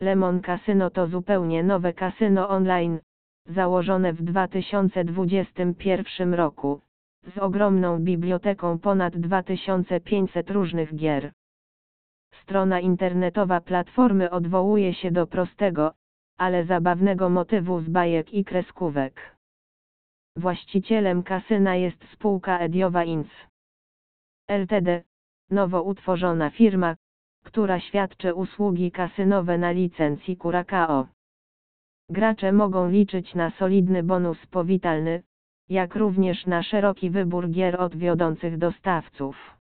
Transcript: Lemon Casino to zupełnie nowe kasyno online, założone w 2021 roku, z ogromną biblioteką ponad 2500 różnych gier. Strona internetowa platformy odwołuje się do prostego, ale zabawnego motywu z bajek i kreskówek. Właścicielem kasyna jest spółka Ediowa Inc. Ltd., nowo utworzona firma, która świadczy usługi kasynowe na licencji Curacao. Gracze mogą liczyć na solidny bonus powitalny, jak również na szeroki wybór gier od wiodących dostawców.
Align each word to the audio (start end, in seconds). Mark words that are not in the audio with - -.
Lemon 0.00 0.40
Casino 0.40 0.90
to 0.90 1.06
zupełnie 1.06 1.62
nowe 1.62 1.92
kasyno 1.92 2.48
online, 2.48 2.98
założone 3.46 4.12
w 4.12 4.22
2021 4.22 6.34
roku, 6.34 6.80
z 7.34 7.38
ogromną 7.38 7.98
biblioteką 7.98 8.78
ponad 8.78 9.16
2500 9.16 10.50
różnych 10.50 10.96
gier. 10.96 11.32
Strona 12.42 12.80
internetowa 12.80 13.60
platformy 13.60 14.30
odwołuje 14.30 14.94
się 14.94 15.10
do 15.10 15.26
prostego, 15.26 15.92
ale 16.38 16.64
zabawnego 16.64 17.28
motywu 17.28 17.80
z 17.80 17.88
bajek 17.88 18.34
i 18.34 18.44
kreskówek. 18.44 19.36
Właścicielem 20.36 21.22
kasyna 21.22 21.76
jest 21.76 22.04
spółka 22.12 22.58
Ediowa 22.58 23.04
Inc. 23.04 23.28
Ltd., 24.48 25.02
nowo 25.50 25.82
utworzona 25.82 26.50
firma, 26.50 26.96
która 27.48 27.80
świadczy 27.80 28.34
usługi 28.34 28.90
kasynowe 28.90 29.58
na 29.58 29.70
licencji 29.70 30.36
Curacao. 30.36 31.06
Gracze 32.10 32.52
mogą 32.52 32.88
liczyć 32.88 33.34
na 33.34 33.50
solidny 33.50 34.02
bonus 34.02 34.46
powitalny, 34.46 35.22
jak 35.68 35.96
również 35.96 36.46
na 36.46 36.62
szeroki 36.62 37.10
wybór 37.10 37.50
gier 37.50 37.80
od 37.80 37.96
wiodących 37.96 38.58
dostawców. 38.58 39.57